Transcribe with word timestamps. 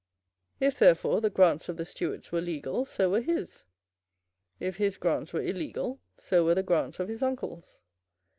If, 0.59 0.79
therefore, 0.79 1.21
the 1.21 1.29
grants 1.29 1.69
of 1.69 1.77
the 1.77 1.85
Stuarts 1.85 2.31
were 2.31 2.41
legal, 2.41 2.85
so 2.85 3.11
were 3.11 3.21
his; 3.21 3.65
if 4.59 4.77
his 4.77 4.97
grants 4.97 5.31
were 5.31 5.43
illegal, 5.43 5.99
so 6.17 6.43
were 6.43 6.55
the 6.55 6.63
grants 6.63 6.99
of 6.99 7.07
his 7.07 7.21
uncles. 7.21 7.81